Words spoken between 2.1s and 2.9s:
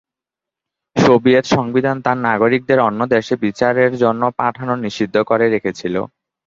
নাগরিকদের